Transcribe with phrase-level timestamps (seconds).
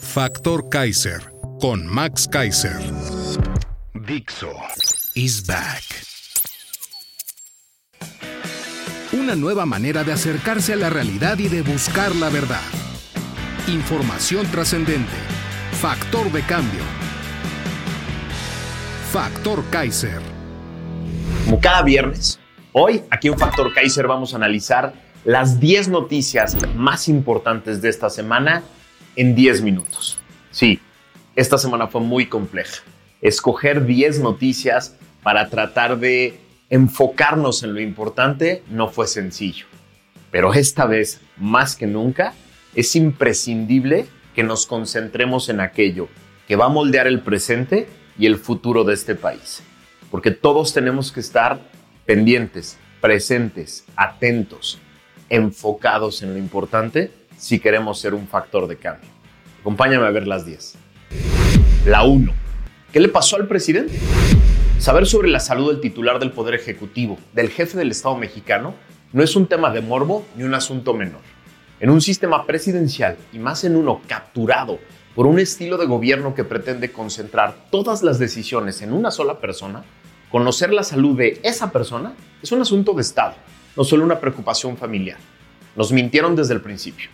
[0.00, 1.20] Factor Kaiser
[1.60, 2.78] con Max Kaiser.
[3.94, 4.52] Dixo
[5.14, 5.82] is back.
[9.12, 12.62] Una nueva manera de acercarse a la realidad y de buscar la verdad.
[13.66, 15.16] Información trascendente.
[15.80, 16.82] Factor de cambio.
[19.12, 20.20] Factor Kaiser.
[21.44, 22.38] Como cada viernes,
[22.72, 24.92] hoy aquí en Factor Kaiser vamos a analizar
[25.24, 28.62] las 10 noticias más importantes de esta semana
[29.18, 30.16] en 10 minutos.
[30.52, 30.78] Sí,
[31.34, 32.82] esta semana fue muy compleja.
[33.20, 36.38] Escoger 10 noticias para tratar de
[36.70, 39.66] enfocarnos en lo importante no fue sencillo.
[40.30, 42.32] Pero esta vez, más que nunca,
[42.76, 46.08] es imprescindible que nos concentremos en aquello
[46.46, 47.88] que va a moldear el presente
[48.20, 49.64] y el futuro de este país.
[50.12, 51.58] Porque todos tenemos que estar
[52.06, 54.78] pendientes, presentes, atentos,
[55.28, 59.08] enfocados en lo importante si queremos ser un factor de cambio.
[59.60, 60.74] Acompáñame a ver las 10.
[61.86, 62.32] La 1.
[62.92, 63.98] ¿Qué le pasó al presidente?
[64.78, 68.74] Saber sobre la salud del titular del Poder Ejecutivo, del jefe del Estado mexicano,
[69.12, 71.20] no es un tema de morbo ni un asunto menor.
[71.80, 74.78] En un sistema presidencial y más en uno capturado
[75.14, 79.84] por un estilo de gobierno que pretende concentrar todas las decisiones en una sola persona,
[80.30, 83.34] conocer la salud de esa persona es un asunto de Estado,
[83.76, 85.18] no solo una preocupación familiar.
[85.76, 87.10] Nos mintieron desde el principio.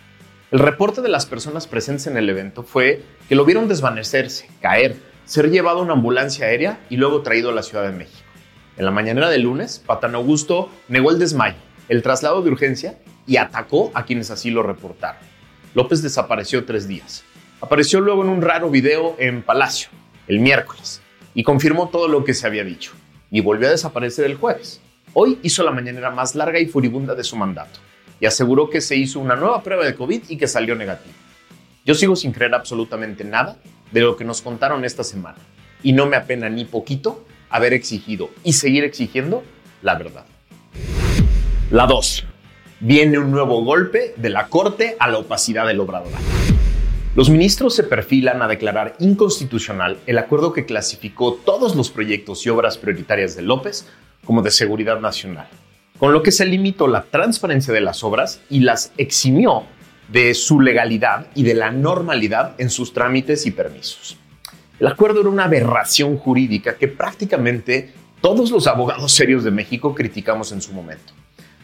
[0.51, 4.95] El reporte de las personas presentes en el evento fue que lo vieron desvanecerse, caer,
[5.25, 8.29] ser llevado a una ambulancia aérea y luego traído a la Ciudad de México.
[8.77, 11.55] En la mañanera del lunes, Patán Augusto negó el desmayo,
[11.89, 15.19] el traslado de urgencia y atacó a quienes así lo reportaron.
[15.73, 17.23] López desapareció tres días.
[17.59, 19.89] Apareció luego en un raro video en Palacio,
[20.27, 21.01] el miércoles,
[21.33, 22.91] y confirmó todo lo que se había dicho.
[23.31, 24.79] Y volvió a desaparecer el jueves.
[25.13, 27.79] Hoy hizo la mañanera más larga y furibunda de su mandato
[28.19, 31.13] y aseguró que se hizo una nueva prueba de COVID y que salió negativo.
[31.85, 33.57] Yo sigo sin creer absolutamente nada
[33.91, 35.37] de lo que nos contaron esta semana
[35.83, 39.43] y no me apena ni poquito haber exigido y seguir exigiendo
[39.81, 40.25] la verdad.
[41.71, 42.25] La 2.
[42.79, 46.11] Viene un nuevo golpe de la Corte a la opacidad del obrador.
[47.15, 52.49] Los ministros se perfilan a declarar inconstitucional el acuerdo que clasificó todos los proyectos y
[52.49, 53.87] obras prioritarias de López
[54.25, 55.47] como de seguridad nacional
[55.97, 59.63] con lo que se limitó la transparencia de las obras y las eximió
[60.09, 64.17] de su legalidad y de la normalidad en sus trámites y permisos.
[64.79, 70.51] El acuerdo era una aberración jurídica que prácticamente todos los abogados serios de México criticamos
[70.51, 71.13] en su momento.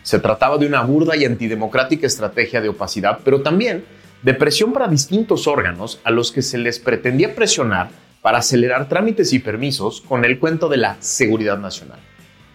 [0.03, 3.83] Se trataba de una burda y antidemocrática estrategia de opacidad, pero también
[4.23, 7.89] de presión para distintos órganos a los que se les pretendía presionar
[8.21, 11.99] para acelerar trámites y permisos con el cuento de la seguridad nacional.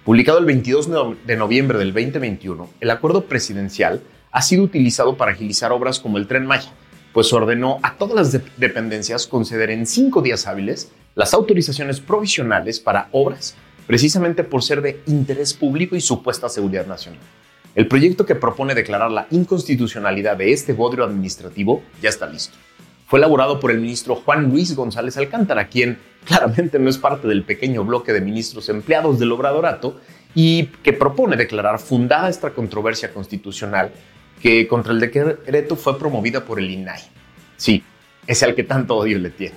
[0.07, 0.89] Publicado el 22
[1.27, 6.29] de noviembre del 2021, el acuerdo presidencial ha sido utilizado para agilizar obras como el
[6.29, 6.71] Tren Maya,
[7.13, 13.09] pues ordenó a todas las dependencias conceder en cinco días hábiles las autorizaciones provisionales para
[13.11, 13.57] obras,
[13.89, 17.19] precisamente por ser de interés público y supuesta seguridad nacional.
[17.75, 22.57] El proyecto que propone declarar la inconstitucionalidad de este bodrio administrativo ya está listo
[23.07, 27.43] fue elaborado por el ministro Juan Luis González Alcántara, quien claramente no es parte del
[27.45, 30.01] pequeño bloque de ministros empleados del Obradorato
[30.35, 33.93] y que propone declarar fundada esta controversia constitucional
[34.43, 37.01] que contra el decreto fue promovida por el INAI.
[37.57, 37.83] Sí,
[38.27, 39.55] ese al que tanto odio le tiene.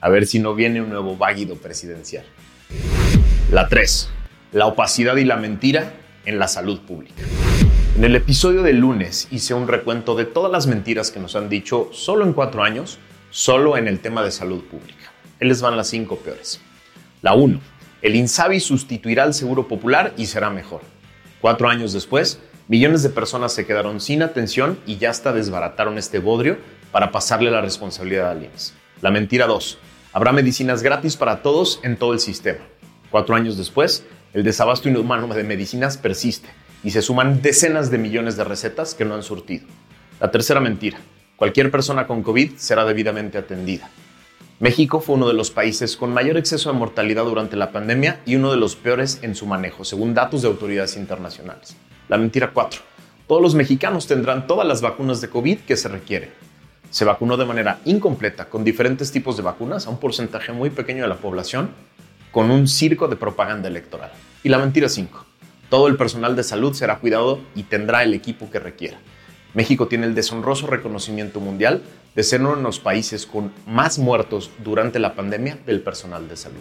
[0.00, 2.24] A ver si no viene un nuevo váguido presidencial.
[3.50, 4.10] La 3.
[4.52, 5.94] La opacidad y la mentira
[6.24, 7.22] en la salud pública.
[7.96, 11.48] En el episodio del lunes hice un recuento de todas las mentiras que nos han
[11.48, 12.98] dicho solo en cuatro años,
[13.30, 15.12] solo en el tema de salud pública.
[15.42, 16.60] Él les van las cinco peores.
[17.20, 17.58] La 1.
[18.00, 20.82] El INSABI sustituirá al Seguro Popular y será mejor.
[21.40, 26.20] Cuatro años después, millones de personas se quedaron sin atención y ya hasta desbarataron este
[26.20, 26.58] bodrio
[26.92, 28.74] para pasarle la responsabilidad al IMSS.
[29.00, 29.78] La mentira 2.
[30.12, 32.60] Habrá medicinas gratis para todos en todo el sistema.
[33.10, 34.04] Cuatro años después,
[34.34, 36.50] el desabasto inhumano de medicinas persiste
[36.84, 39.66] y se suman decenas de millones de recetas que no han surtido.
[40.20, 40.98] La tercera mentira,
[41.34, 43.90] cualquier persona con COVID será debidamente atendida.
[44.62, 48.36] México fue uno de los países con mayor exceso de mortalidad durante la pandemia y
[48.36, 51.76] uno de los peores en su manejo, según datos de autoridades internacionales.
[52.08, 52.80] La mentira 4.
[53.26, 56.30] Todos los mexicanos tendrán todas las vacunas de COVID que se requieren.
[56.90, 61.02] se vacunó de manera incompleta con diferentes tipos de vacunas a un porcentaje muy pequeño
[61.02, 61.70] de la población
[62.30, 64.12] con un circo de propaganda electoral.
[64.44, 65.26] Y la mentira 5.
[65.70, 68.98] Todo el personal de salud será cuidado y tendrá el equipo que requiera.
[69.54, 71.82] México tiene el deshonroso reconocimiento mundial
[72.14, 76.36] de ser uno de los países con más muertos durante la pandemia del personal de
[76.36, 76.60] salud.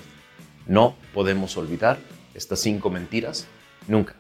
[0.68, 1.98] No podemos olvidar
[2.34, 3.48] estas cinco mentiras
[3.88, 4.16] nunca.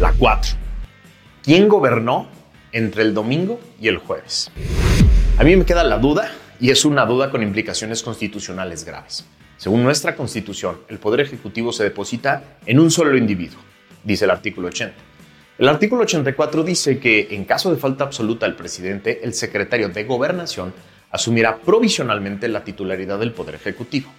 [0.00, 0.56] La 4.
[1.42, 2.28] ¿Quién gobernó
[2.72, 4.50] entre el domingo y el jueves?
[5.38, 9.26] A mí me queda la duda y es una duda con implicaciones constitucionales graves.
[9.58, 13.60] Según nuestra constitución, el poder ejecutivo se deposita en un solo individuo,
[14.04, 14.94] dice el artículo 80.
[15.58, 20.04] El artículo 84 dice que en caso de falta absoluta del presidente, el secretario de
[20.04, 20.74] gobernación
[21.10, 24.10] asumirá provisionalmente la titularidad del poder ejecutivo.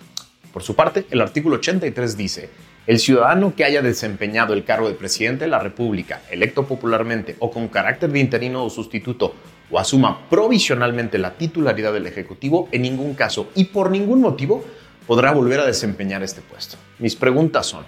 [0.52, 2.50] Por su parte, el artículo 83 dice,
[2.88, 7.52] el ciudadano que haya desempeñado el cargo de presidente de la República, electo popularmente o
[7.52, 9.36] con carácter de interino o sustituto,
[9.70, 14.64] o asuma provisionalmente la titularidad del Ejecutivo, en ningún caso y por ningún motivo
[15.06, 16.78] podrá volver a desempeñar este puesto.
[16.98, 17.86] Mis preguntas son,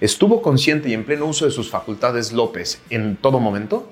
[0.00, 3.90] ¿estuvo consciente y en pleno uso de sus facultades López en todo momento?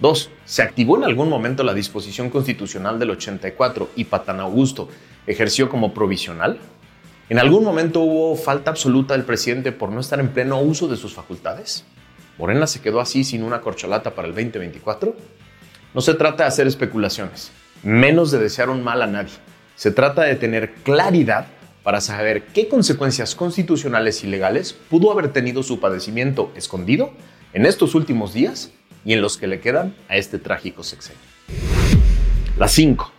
[0.00, 4.88] Dos, ¿se activó en algún momento la disposición constitucional del 84 y Patán Augusto
[5.26, 6.58] ejerció como provisional?
[7.28, 10.96] ¿En algún momento hubo falta absoluta del presidente por no estar en pleno uso de
[10.96, 11.84] sus facultades?
[12.38, 15.16] ¿Morena se quedó así sin una corcholata para el 2024?
[15.92, 17.50] No se trata de hacer especulaciones,
[17.82, 19.34] menos de desear un mal a nadie.
[19.74, 21.48] Se trata de tener claridad
[21.88, 27.14] para saber qué consecuencias constitucionales y legales pudo haber tenido su padecimiento escondido
[27.54, 28.72] en estos últimos días
[29.06, 31.22] y en los que le quedan a este trágico sexenio.
[32.58, 33.10] La 5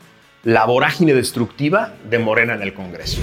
[0.43, 3.19] la vorágine destructiva de Morena en el Congreso.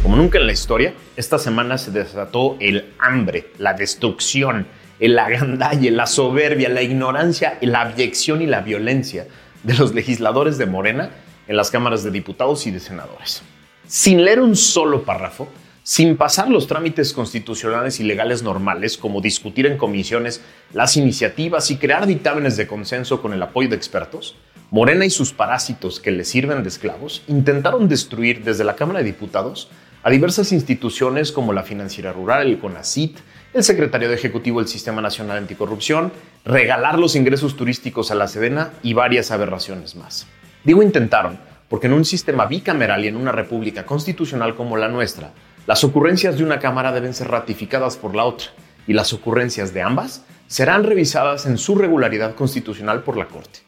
[0.00, 4.68] Como nunca en la historia, esta semana se desató el hambre, la destrucción,
[5.00, 9.26] el agandalle, la soberbia, la ignorancia, la abyección y la violencia
[9.64, 11.10] de los legisladores de Morena
[11.48, 13.42] en las cámaras de diputados y de senadores.
[13.86, 15.48] Sin leer un solo párrafo,
[15.82, 20.40] sin pasar los trámites constitucionales y legales normales, como discutir en comisiones
[20.72, 24.36] las iniciativas y crear dictámenes de consenso con el apoyo de expertos,
[24.70, 29.04] Morena y sus parásitos que le sirven de esclavos intentaron destruir desde la Cámara de
[29.04, 29.68] Diputados
[30.02, 33.18] a diversas instituciones como la Financiera Rural, el CONACIT,
[33.52, 36.12] el Secretario de Ejecutivo del Sistema Nacional Anticorrupción,
[36.44, 40.26] regalar los ingresos turísticos a la Sedena y varias aberraciones más.
[40.64, 41.38] Digo intentaron,
[41.74, 45.32] porque en un sistema bicameral y en una república constitucional como la nuestra,
[45.66, 48.50] las ocurrencias de una Cámara deben ser ratificadas por la otra
[48.86, 53.58] y las ocurrencias de ambas serán revisadas en su regularidad constitucional por la Corte.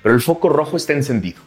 [0.00, 1.40] Pero el foco rojo está encendido.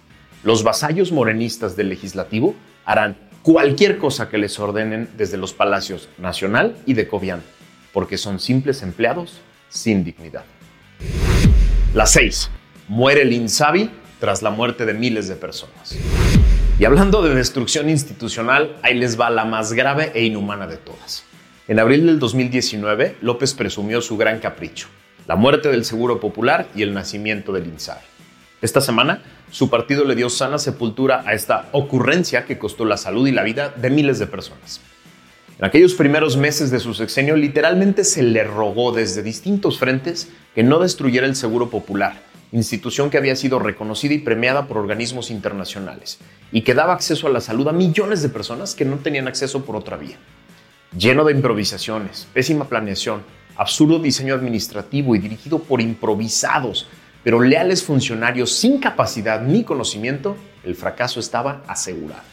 [0.44, 6.76] Los vasallos morenistas del legislativo harán cualquier cosa que les ordenen desde los palacios nacional
[6.86, 7.42] y de Cobián,
[7.94, 9.40] porque son simples empleados
[9.70, 10.44] sin dignidad.
[11.94, 12.52] La 6.
[12.90, 13.90] Muere el Insabi
[14.20, 15.98] tras la muerte de miles de personas.
[16.80, 21.24] Y hablando de destrucción institucional, ahí les va la más grave e inhumana de todas.
[21.68, 24.88] En abril del 2019, López presumió su gran capricho,
[25.28, 28.06] la muerte del Seguro Popular y el nacimiento del INSABI.
[28.62, 29.22] Esta semana,
[29.52, 33.44] su partido le dio sana sepultura a esta ocurrencia que costó la salud y la
[33.44, 34.82] vida de miles de personas.
[35.60, 40.64] En aquellos primeros meses de su sexenio, literalmente se le rogó desde distintos frentes que
[40.64, 46.20] no destruyera el Seguro Popular, institución que había sido reconocida y premiada por organismos internacionales
[46.52, 49.64] y que daba acceso a la salud a millones de personas que no tenían acceso
[49.66, 50.18] por otra vía.
[50.98, 53.22] Lleno de improvisaciones, pésima planeación,
[53.56, 56.88] absurdo diseño administrativo y dirigido por improvisados
[57.24, 62.24] pero leales funcionarios sin capacidad ni conocimiento, el fracaso estaba asegurado.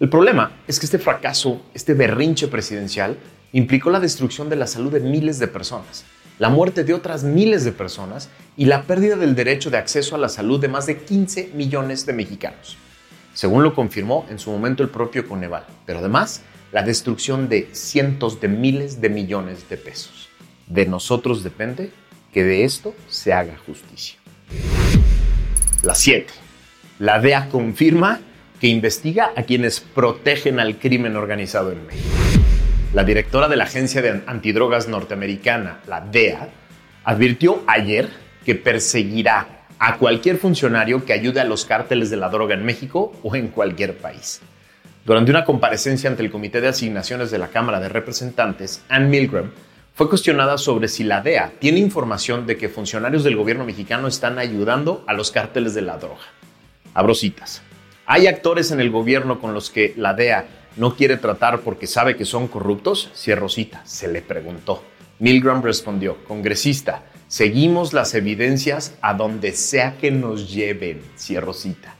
[0.00, 3.18] El problema es que este fracaso, este berrinche presidencial,
[3.52, 6.04] implicó la destrucción de la salud de miles de personas,
[6.38, 10.18] la muerte de otras miles de personas y la pérdida del derecho de acceso a
[10.18, 12.76] la salud de más de 15 millones de mexicanos,
[13.34, 16.42] según lo confirmó en su momento el propio Coneval, pero además
[16.72, 20.28] la destrucción de cientos de miles de millones de pesos.
[20.66, 21.90] De nosotros depende
[22.32, 24.18] que de esto se haga justicia.
[25.82, 26.26] La 7.
[26.98, 28.20] La DEA confirma
[28.60, 32.27] que investiga a quienes protegen al crimen organizado en México.
[32.94, 36.48] La directora de la Agencia de Antidrogas Norteamericana, la DEA,
[37.04, 38.08] advirtió ayer
[38.46, 43.12] que perseguirá a cualquier funcionario que ayude a los cárteles de la droga en México
[43.22, 44.40] o en cualquier país.
[45.04, 49.50] Durante una comparecencia ante el Comité de Asignaciones de la Cámara de Representantes, Ann Milgram
[49.92, 54.38] fue cuestionada sobre si la DEA tiene información de que funcionarios del gobierno mexicano están
[54.38, 56.24] ayudando a los cárteles de la droga.
[56.94, 57.60] Abro citas.
[58.06, 60.46] ¿Hay actores en el gobierno con los que la DEA
[60.78, 63.10] no quiere tratar porque sabe que son corruptos?
[63.14, 63.82] Cierro cita.
[63.84, 64.82] Se le preguntó.
[65.18, 71.02] Milgram respondió, congresista, seguimos las evidencias a donde sea que nos lleven.
[71.16, 71.96] Cierro cita.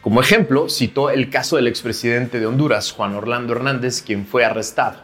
[0.00, 4.98] Como ejemplo, citó el caso del expresidente de Honduras, Juan Orlando Hernández, quien fue arrestado.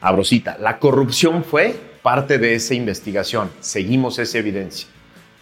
[0.00, 3.50] Abrosita, la corrupción fue parte de esa investigación.
[3.60, 4.88] Seguimos esa evidencia.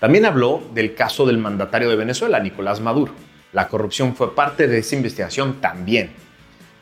[0.01, 3.13] También habló del caso del mandatario de Venezuela, Nicolás Maduro.
[3.53, 6.11] La corrupción fue parte de esa investigación también.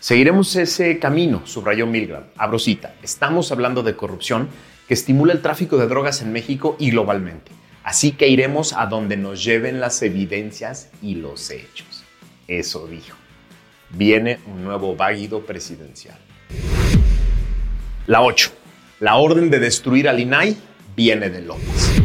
[0.07, 2.27] Seguiremos ese camino, subrayó Milgram.
[2.37, 4.49] Abrosita, estamos hablando de corrupción
[4.87, 7.51] que estimula el tráfico de drogas en México y globalmente.
[7.83, 12.05] Así que iremos a donde nos lleven las evidencias y los hechos.
[12.47, 13.17] Eso dijo.
[13.91, 16.19] Viene un nuevo váguido presidencial.
[18.07, 18.53] La 8.
[19.01, 20.57] La orden de destruir al INAI
[20.95, 22.01] viene de López.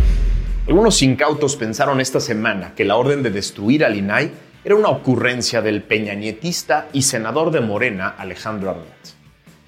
[0.68, 4.32] Algunos incautos pensaron esta semana que la orden de destruir al INAI
[4.64, 9.16] era una ocurrencia del peñanietista y senador de Morena, Alejandro Arnett.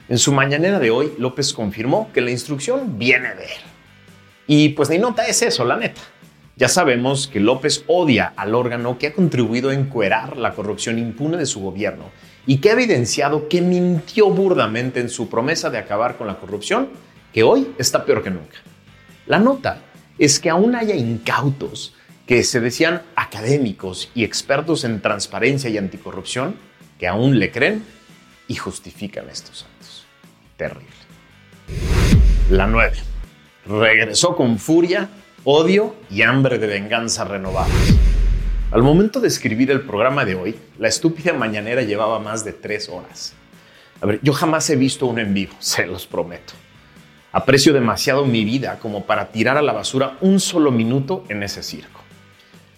[0.07, 3.61] En su mañanera de hoy, López confirmó que la instrucción viene de él.
[4.45, 6.01] Y pues ni nota es eso, la neta.
[6.55, 11.37] Ya sabemos que López odia al órgano que ha contribuido a encuerar la corrupción impune
[11.37, 12.11] de su gobierno
[12.45, 16.89] y que ha evidenciado que mintió burdamente en su promesa de acabar con la corrupción,
[17.33, 18.57] que hoy está peor que nunca.
[19.25, 19.79] La nota
[20.19, 26.55] es que aún haya incautos que se decían académicos y expertos en transparencia y anticorrupción
[26.99, 27.83] que aún le creen
[28.47, 30.05] y justifican estos actos.
[30.57, 30.87] Terrible.
[32.49, 32.97] La 9.
[33.65, 35.09] Regresó con furia
[35.45, 37.71] odio y hambre de venganza renovadas.
[38.71, 42.89] Al momento de escribir el programa de hoy, la estúpida mañanera llevaba más de tres
[42.89, 43.33] horas.
[44.01, 46.53] A ver, yo jamás he visto uno en vivo, se los prometo.
[47.31, 51.63] Aprecio demasiado mi vida como para tirar a la basura un solo minuto en ese
[51.63, 52.02] circo.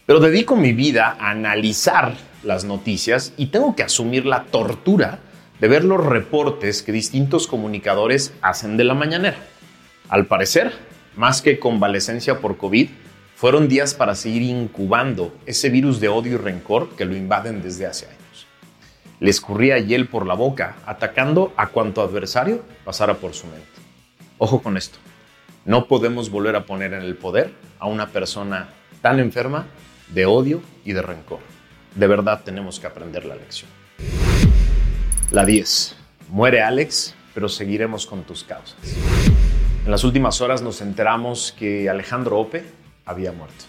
[0.05, 5.19] Pero dedico mi vida a analizar las noticias y tengo que asumir la tortura
[5.59, 9.38] de ver los reportes que distintos comunicadores hacen de la mañanera.
[10.09, 10.74] Al parecer,
[11.15, 12.89] más que convalecencia por COVID,
[13.35, 17.88] fueron días para seguir incubando ese virus de odio y rencor que lo invaden desde
[17.88, 18.47] hace años.
[19.19, 23.65] Le escurría hiel por la boca, atacando a cuanto adversario pasara por su mente.
[24.38, 25.00] Ojo con esto,
[25.65, 28.69] no podemos volver a poner en el poder a una persona
[29.01, 29.65] tan enferma
[30.09, 31.39] de odio y de rencor.
[31.95, 33.69] De verdad tenemos que aprender la lección.
[35.31, 35.95] La 10.
[36.29, 38.77] Muere Alex, pero seguiremos con tus causas.
[39.85, 42.63] En las últimas horas nos enteramos que Alejandro Ope
[43.05, 43.65] había muerto.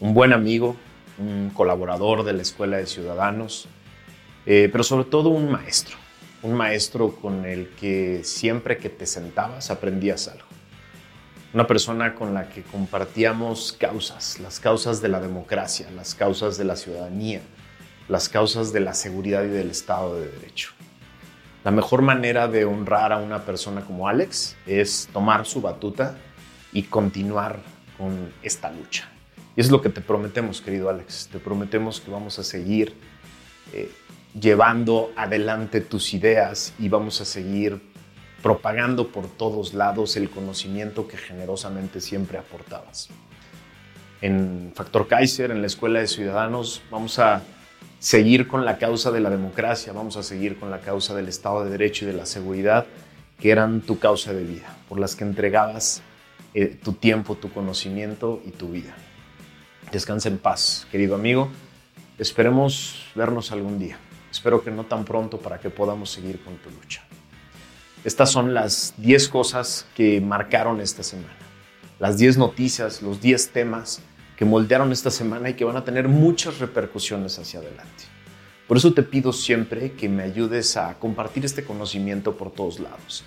[0.00, 0.76] Un buen amigo,
[1.18, 3.68] un colaborador de la Escuela de Ciudadanos,
[4.46, 5.96] eh, pero sobre todo un maestro.
[6.42, 10.47] Un maestro con el que siempre que te sentabas aprendías algo.
[11.54, 16.64] Una persona con la que compartíamos causas, las causas de la democracia, las causas de
[16.64, 17.40] la ciudadanía,
[18.06, 20.72] las causas de la seguridad y del Estado de Derecho.
[21.64, 26.18] La mejor manera de honrar a una persona como Alex es tomar su batuta
[26.72, 27.60] y continuar
[27.96, 29.08] con esta lucha.
[29.56, 31.30] Y es lo que te prometemos, querido Alex.
[31.32, 32.94] Te prometemos que vamos a seguir
[33.72, 33.90] eh,
[34.38, 37.80] llevando adelante tus ideas y vamos a seguir
[38.42, 43.08] propagando por todos lados el conocimiento que generosamente siempre aportabas.
[44.20, 47.42] En Factor Kaiser, en la Escuela de Ciudadanos, vamos a
[47.98, 51.64] seguir con la causa de la democracia, vamos a seguir con la causa del Estado
[51.64, 52.86] de Derecho y de la seguridad,
[53.40, 56.02] que eran tu causa de vida, por las que entregabas
[56.54, 58.94] eh, tu tiempo, tu conocimiento y tu vida.
[59.92, 61.48] Descansa en paz, querido amigo.
[62.18, 63.98] Esperemos vernos algún día.
[64.30, 67.02] Espero que no tan pronto para que podamos seguir con tu lucha.
[68.04, 71.34] Estas son las 10 cosas que marcaron esta semana.
[71.98, 74.00] Las 10 noticias, los 10 temas
[74.36, 78.04] que moldearon esta semana y que van a tener muchas repercusiones hacia adelante.
[78.68, 83.24] Por eso te pido siempre que me ayudes a compartir este conocimiento por todos lados,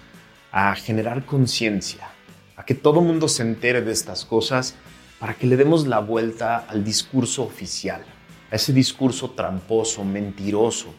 [0.53, 2.07] a generar conciencia,
[2.55, 4.75] a que todo mundo se entere de estas cosas
[5.19, 8.03] para que le demos la vuelta al discurso oficial,
[8.49, 10.93] a ese discurso tramposo, mentiroso,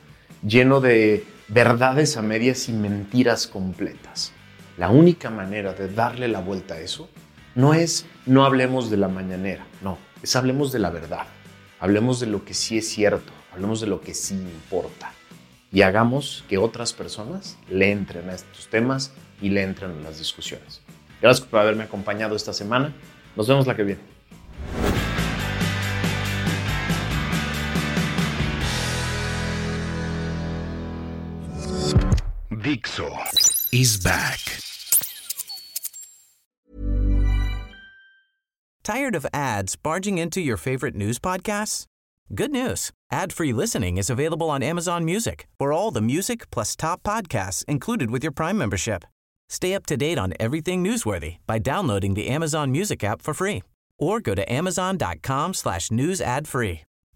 [0.46, 4.32] lleno de verdades a medias y mentiras completas.
[4.78, 7.10] La única manera de darle la vuelta a eso
[7.54, 11.26] no es no hablemos de la mañanera, no, es hablemos de la verdad,
[11.78, 15.12] hablemos de lo que sí es cierto, hablemos de lo que sí importa
[15.70, 20.18] y hagamos que otras personas le entren a estos temas y le entren a las
[20.18, 20.80] discusiones.
[21.20, 22.94] Gracias por haberme acompañado esta semana.
[23.36, 24.11] Nos vemos la que viene.
[32.72, 33.10] Dixo
[33.70, 34.40] is back.
[38.82, 41.84] Tired of ads barging into your favorite news podcasts?
[42.34, 42.90] Good news.
[43.10, 48.10] Ad-free listening is available on Amazon Music for all the music plus top podcasts included
[48.10, 49.04] with your Prime membership.
[49.50, 53.62] Stay up to date on everything newsworthy by downloading the Amazon Music app for free
[53.98, 56.80] or go to amazon.com slash news ad free.